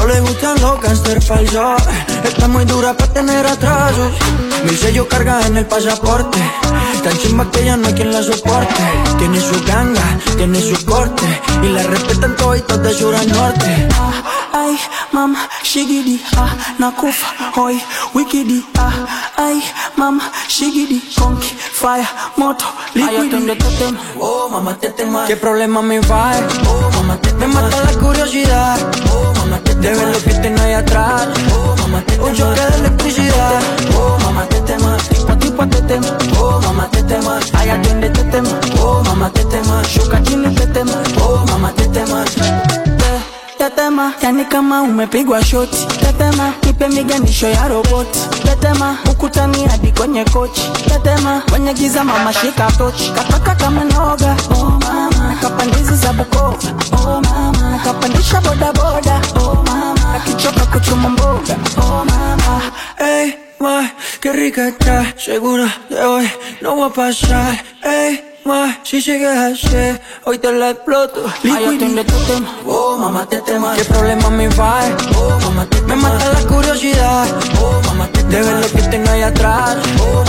[0.00, 1.82] No le gustan los gangster falsos.
[2.24, 4.12] Está muy dura para tener atrasos.
[4.64, 6.38] Mi sello carga en el pasaporte.
[7.04, 8.82] Tan chimba que ya no hay quien la soporte.
[9.18, 11.24] Tiene su ganga, tiene su corte.
[11.62, 13.88] Y la respetan toditos de sur a norte.
[14.54, 14.78] Ay,
[15.12, 16.48] mama, shigidi, ah,
[16.78, 17.80] nakufa, hoy,
[18.14, 18.92] wikidi, ah,
[19.36, 19.62] ay,
[19.96, 22.64] mama, shigidi, conky, fire, moto,
[22.94, 23.56] liquidi.
[24.18, 25.26] Oh, mamá, te tema.
[25.26, 26.32] ¿Qué problema me va?
[26.66, 28.78] Oh, mamá, te Me mata la curiosidad.
[29.80, 31.28] De ver lo que tengo ahí atrás.
[31.54, 33.60] Oh, mamá, te Un choque de electricidad.
[33.96, 34.96] Oh, mamá, te temo.
[35.08, 36.06] Tipo, tipo, te temo.
[36.38, 37.38] Oh, mamá, te tema.
[37.54, 38.50] Ay, atiende, te temo.
[38.82, 39.82] Oh, mamá, te tema.
[39.84, 40.92] Shuka chini, te temo.
[41.22, 42.24] Oh, mamá, te tema.
[43.58, 45.86] Tetema, yani kama umepigwa shoti.
[46.00, 48.18] Tetema, nipe miganisho ya roboti.
[48.44, 50.62] Tetema, ukutani hadi kwenye kochi.
[50.88, 53.10] Tetema, kwenye giza mama shika tochi.
[53.14, 55.28] Kataka kama noga, oh mama.
[55.28, 56.56] Nakapandizi za Bukoba,
[56.92, 57.80] oh mama.
[58.44, 59.39] Boda boda, oh
[60.30, 60.38] mama.
[60.38, 62.62] Akichoka kuchuma mboga, oh mama.
[62.98, 63.90] Ey, ma,
[64.20, 65.14] qué rica está.
[65.16, 66.30] Segura de hoy
[66.60, 67.64] no va a pasar.
[67.82, 71.24] Ey, ma, si sigues así, hoy te la exploto.
[71.44, 72.48] Ay, atiende tu tema.
[72.66, 73.74] Oh, mamá, te tema.
[73.76, 74.80] ¿Qué problema me va?
[75.16, 77.26] Oh, mamá, te Me mata la curiosidad.
[77.60, 79.76] Oh, mamá, te De ver lo que tengo ahí atrás.
[80.00, 80.24] Oh,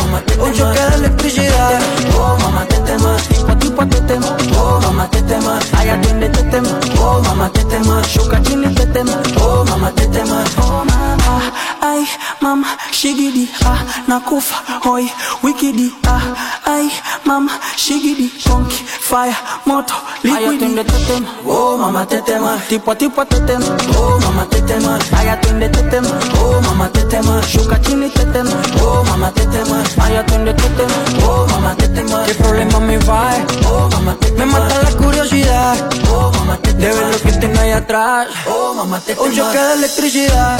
[14.12, 15.08] nakufa, hoy,
[15.42, 16.20] wikidi, ah,
[16.66, 16.92] ay
[17.24, 19.34] mama, shigidi, conky, fire,
[19.66, 20.84] moto, liquidi.
[20.84, 23.66] tetem, oh mamá te tema, tipo tipo te tema,
[23.96, 26.10] oh mamá te tema, ay atiende te tema,
[26.44, 28.52] oh mamá te tema, shuka chini te tema,
[28.84, 32.98] oh mamá te tema, ay atiende te tema, oh mamá te tema, qué problema me
[33.08, 33.32] va,
[33.66, 35.78] oh mamá te tema, me mata la curiosidad,
[36.12, 39.26] oh mamá te tema, de ver lo que tengo ahí atrás, oh mamá te tema,
[39.26, 40.60] un choque de electricidad.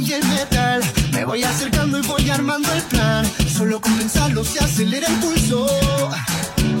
[0.00, 0.82] Metal.
[1.12, 3.24] Me voy acercando y voy armando el plan.
[3.46, 5.66] Solo con pensarlo se acelera el pulso.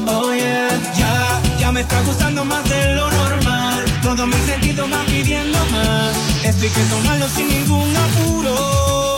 [0.06, 3.84] Oh yeah, ya, ya me está gustando más de lo normal.
[4.02, 6.16] Todo mi sentido va pidiendo más.
[6.44, 9.13] Esto hay que tomarlo sin ningún apuro.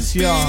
[0.00, 0.43] 需要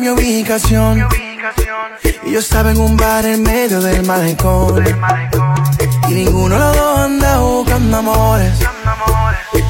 [0.00, 1.06] mi ubicación.
[2.24, 4.82] Y yo estaba en un bar en medio del malecón.
[6.08, 8.52] Y ninguno de los dos anda buscando amores.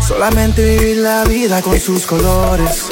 [0.07, 2.87] Solamente vivir la vida con sus colores.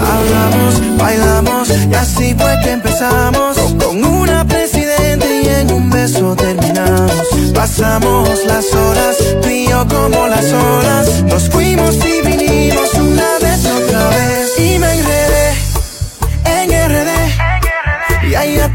[0.00, 3.56] Hablamos, bailamos y así fue que empezamos.
[3.82, 7.12] Con una presidente y en un beso terminamos.
[7.54, 11.22] Pasamos las horas, tú y yo como las olas.
[11.24, 14.58] Nos fuimos y vinimos una vez otra vez.
[14.58, 15.21] Y me enredé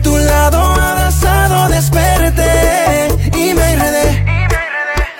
[0.07, 3.07] tu lado abrazado desperté
[3.43, 4.07] y me enredé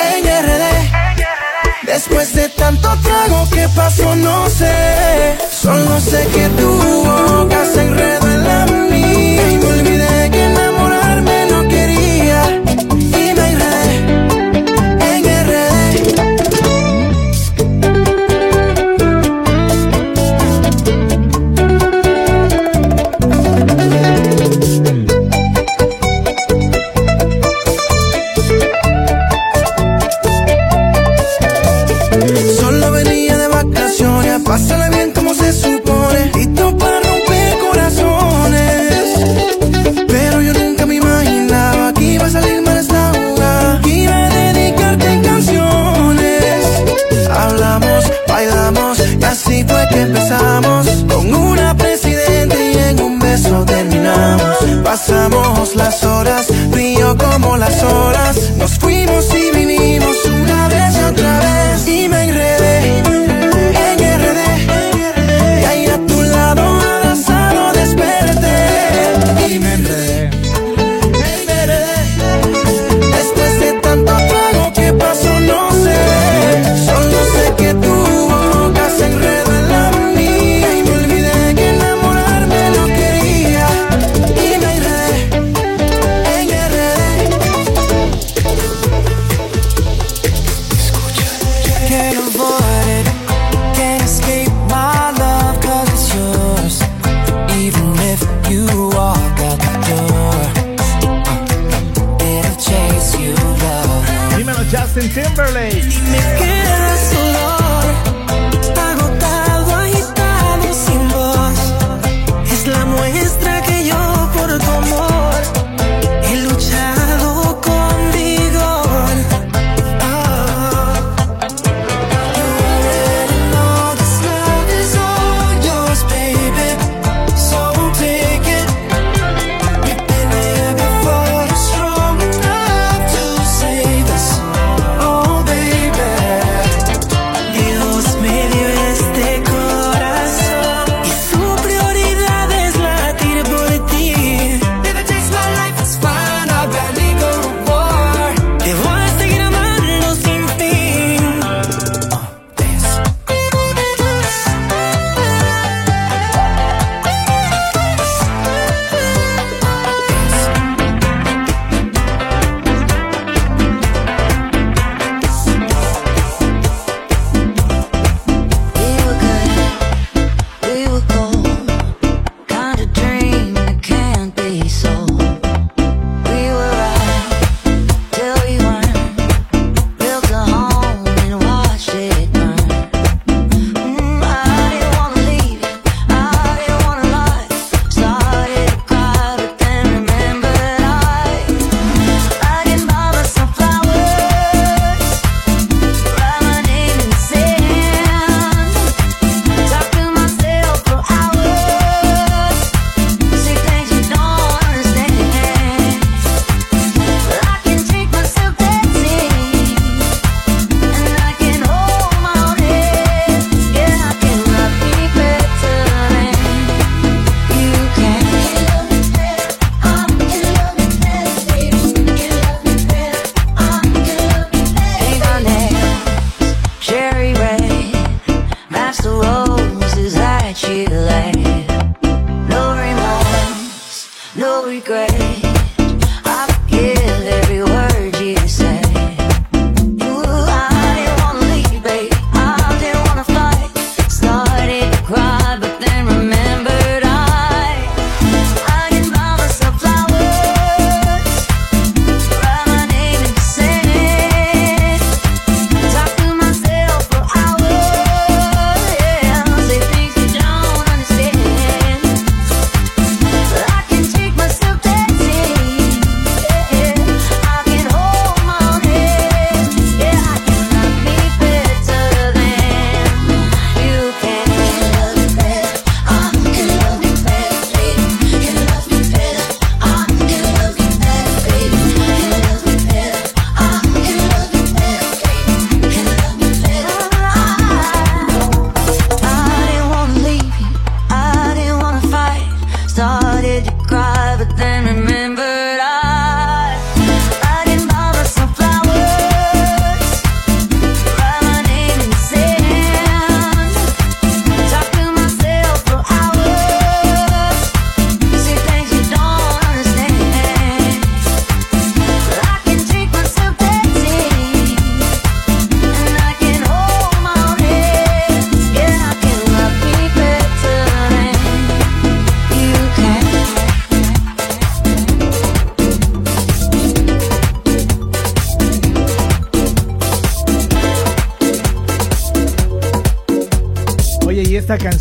[0.10, 0.66] en RD.
[1.84, 6.70] Después de tanto trago que pasó no sé, solo sé que tu
[7.04, 7.67] boca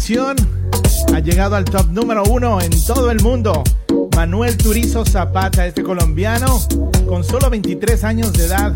[0.09, 3.65] ha llegado al top número uno en todo el mundo.
[4.15, 6.61] Manuel Turizo Zapata, este colombiano,
[7.09, 8.73] con solo 23 años de edad.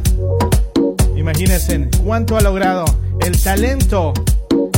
[1.15, 2.85] Imagínense cuánto ha logrado.
[3.21, 4.13] El talento,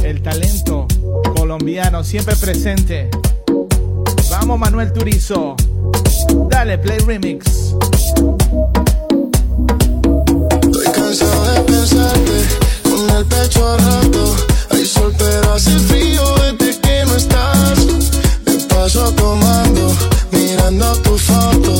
[0.04, 0.86] el talento
[1.34, 3.08] colombiano, siempre presente.
[4.30, 5.56] Vamos Manuel Turizo.
[6.50, 7.74] Dale, play remix.
[10.66, 12.44] Estoy cansado de pensarte
[12.82, 14.02] con el pecho a.
[14.68, 16.41] Hay sol pero hace frío
[18.92, 19.96] beso tomando,
[20.30, 21.71] mirando tu foto.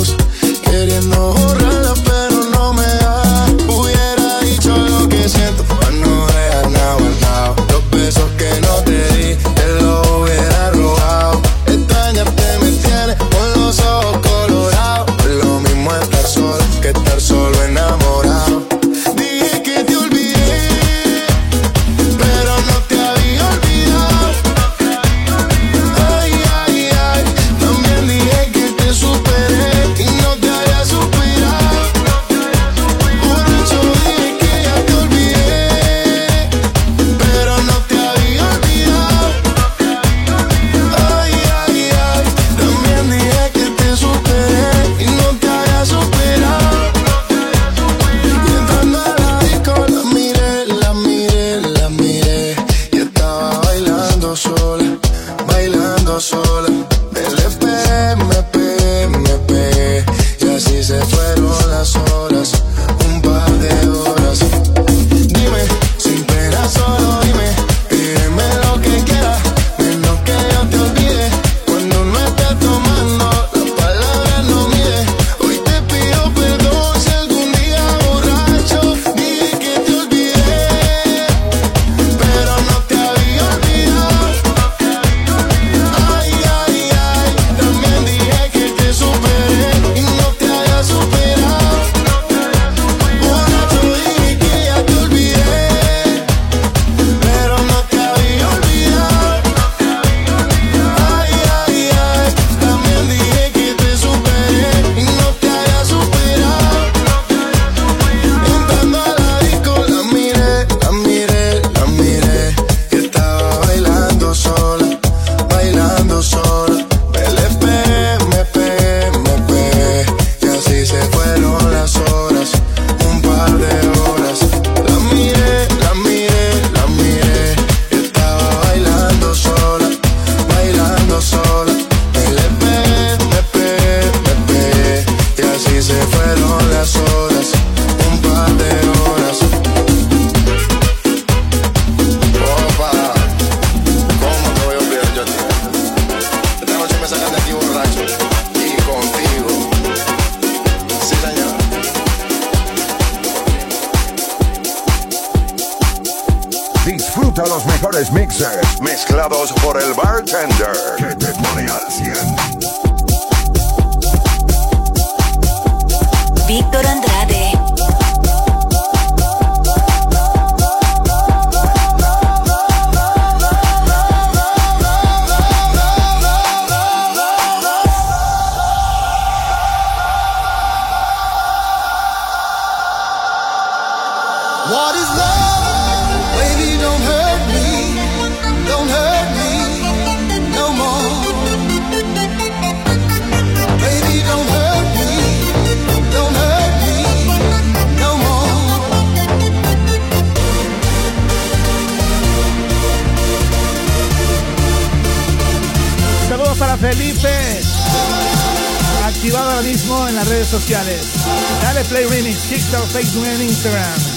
[212.74, 214.11] our Facebook and Instagram.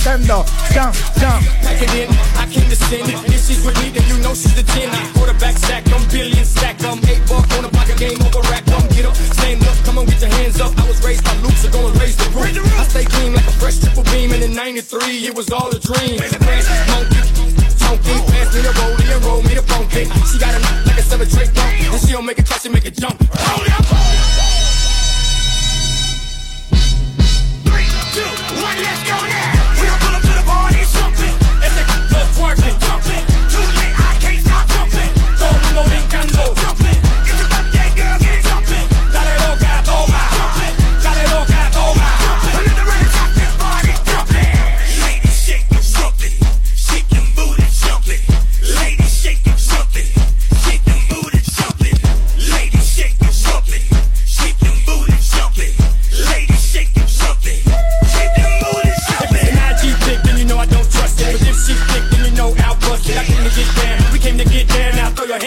[0.00, 0.44] crescendo.
[0.72, 1.44] Jump, jump.
[1.60, 3.08] Pack it in, I can descend.
[3.28, 4.88] If she's with me, then you know she's the 10.
[4.88, 6.82] I quarterback sack, I'm billion stack.
[6.84, 8.64] I'm eight ball corner pocket game over rack.
[8.66, 10.76] Come get up, stand up, come on, get your hands up.
[10.78, 12.56] I was raised by loops, so gonna raise the roof.
[12.80, 15.78] I stay clean like a fresh triple beam, and in 93, it was all a
[15.78, 16.20] dream.
[16.20, 16.30] Man.
[17.90, 20.06] Pass me the rollie and roll me the funky.
[20.30, 21.92] She got a like a seven tray bump.
[21.92, 23.18] And she don't make a catch, she make a jump.
[23.20, 24.69] Roll it up.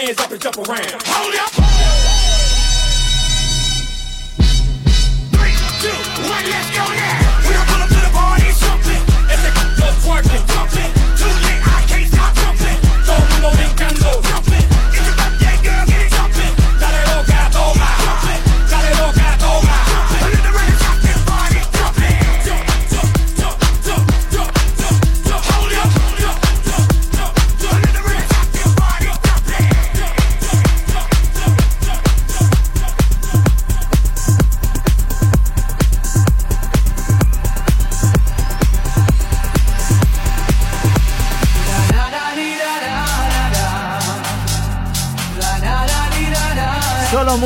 [0.04, 1.02] hands up and jump around.
[1.06, 1.53] Hold up.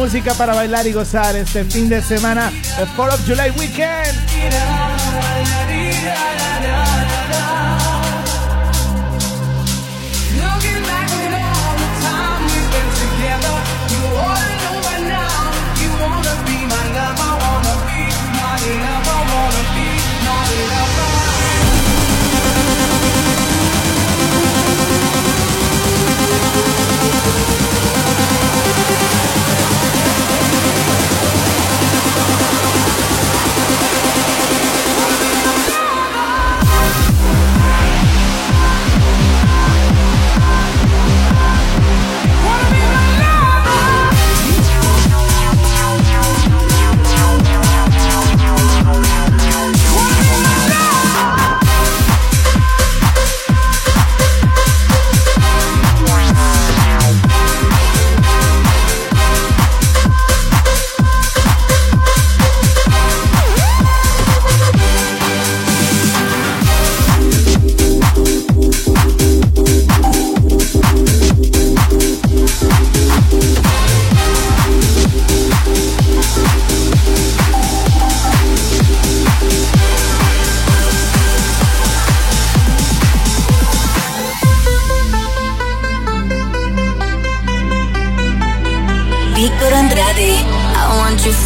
[0.09, 4.29] música para bailar y gozar este fin de semana, el 4 of July Weekend.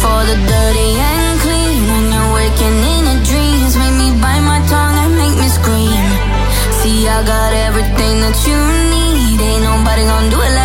[0.03, 1.81] for the dirty and clean.
[1.91, 6.05] When you're waking in your dreams, make me bite my tongue and make me scream.
[6.79, 8.59] See, I got everything that you
[8.93, 9.37] need.
[9.49, 10.62] Ain't nobody gonna do it like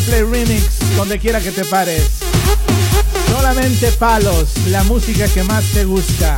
[0.00, 2.02] Play Remix, donde quiera que te pares.
[3.30, 6.35] Solamente palos, la música que más te gusta.